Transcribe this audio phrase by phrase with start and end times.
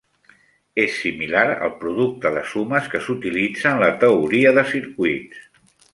[0.83, 5.45] És similar al producte de sumes que s'utilitza en la teoria de circuits.